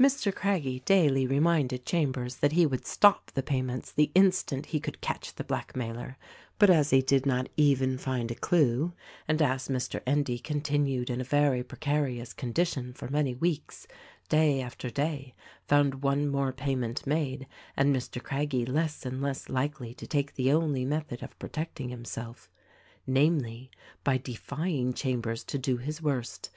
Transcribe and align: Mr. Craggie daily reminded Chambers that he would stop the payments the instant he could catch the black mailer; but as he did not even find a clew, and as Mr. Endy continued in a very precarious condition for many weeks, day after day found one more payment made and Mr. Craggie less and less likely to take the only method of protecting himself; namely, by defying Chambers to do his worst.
Mr. 0.00 0.34
Craggie 0.34 0.80
daily 0.86 1.26
reminded 1.26 1.84
Chambers 1.84 2.36
that 2.36 2.52
he 2.52 2.64
would 2.64 2.86
stop 2.86 3.30
the 3.32 3.42
payments 3.42 3.92
the 3.92 4.10
instant 4.14 4.64
he 4.64 4.80
could 4.80 5.02
catch 5.02 5.34
the 5.34 5.44
black 5.44 5.76
mailer; 5.76 6.16
but 6.58 6.70
as 6.70 6.88
he 6.88 7.02
did 7.02 7.26
not 7.26 7.50
even 7.58 7.98
find 7.98 8.30
a 8.30 8.34
clew, 8.34 8.94
and 9.28 9.42
as 9.42 9.68
Mr. 9.68 10.00
Endy 10.06 10.38
continued 10.38 11.10
in 11.10 11.20
a 11.20 11.24
very 11.24 11.62
precarious 11.62 12.32
condition 12.32 12.94
for 12.94 13.08
many 13.10 13.34
weeks, 13.34 13.86
day 14.30 14.62
after 14.62 14.88
day 14.88 15.34
found 15.68 15.96
one 16.02 16.28
more 16.28 16.50
payment 16.50 17.06
made 17.06 17.46
and 17.76 17.94
Mr. 17.94 18.22
Craggie 18.22 18.64
less 18.64 19.04
and 19.04 19.20
less 19.20 19.50
likely 19.50 19.92
to 19.92 20.06
take 20.06 20.34
the 20.34 20.50
only 20.50 20.86
method 20.86 21.22
of 21.22 21.38
protecting 21.38 21.90
himself; 21.90 22.48
namely, 23.06 23.70
by 24.02 24.16
defying 24.16 24.94
Chambers 24.94 25.44
to 25.44 25.58
do 25.58 25.76
his 25.76 26.00
worst. 26.00 26.48